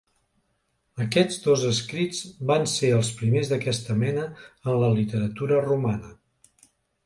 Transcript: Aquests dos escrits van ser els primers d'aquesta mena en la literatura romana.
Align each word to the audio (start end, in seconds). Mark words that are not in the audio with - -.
Aquests 1.03 1.37
dos 1.43 1.65
escrits 1.71 2.23
van 2.53 2.67
ser 2.73 2.91
els 3.01 3.13
primers 3.21 3.53
d'aquesta 3.53 4.01
mena 4.07 4.27
en 4.51 4.83
la 4.87 4.93
literatura 4.99 5.65
romana. 5.71 6.15